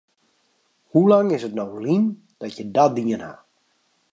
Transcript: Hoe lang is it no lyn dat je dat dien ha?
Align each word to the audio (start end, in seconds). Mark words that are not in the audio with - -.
Hoe 0.95 1.03
lang 1.11 1.29
is 1.37 1.45
it 1.47 1.53
no 1.59 1.65
lyn 1.85 2.03
dat 2.41 2.55
je 2.57 2.63
dat 2.75 2.91
dien 2.95 3.23
ha? 3.27 3.33